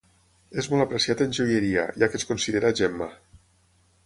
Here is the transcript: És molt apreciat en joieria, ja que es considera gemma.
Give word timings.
És 0.61 0.69
molt 0.71 0.85
apreciat 0.85 1.21
en 1.27 1.35
joieria, 1.39 1.85
ja 2.05 2.11
que 2.15 2.21
es 2.23 2.29
considera 2.31 2.77
gemma. 2.81 3.13